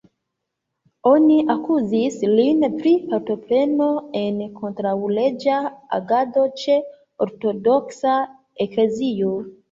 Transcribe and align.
Oni 1.07 1.35
akuzis 1.55 2.15
lin 2.29 2.63
pri 2.77 2.93
partopreno 3.11 3.89
en 4.21 4.39
kontraŭleĝa 4.61 5.57
agado 5.99 6.47
ĉe 6.63 6.79
Ortodoksa 7.27 8.15
Eklezio. 8.67 9.35